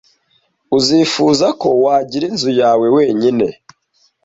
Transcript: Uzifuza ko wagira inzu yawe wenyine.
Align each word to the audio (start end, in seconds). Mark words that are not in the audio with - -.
Uzifuza 0.77 1.47
ko 1.61 1.67
wagira 1.83 2.23
inzu 2.31 2.51
yawe 2.61 2.85
wenyine. 2.95 3.47